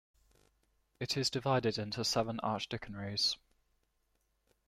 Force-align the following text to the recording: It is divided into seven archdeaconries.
It 0.99 1.15
is 1.15 1.29
divided 1.29 1.77
into 1.77 2.03
seven 2.03 2.39
archdeaconries. 2.43 3.35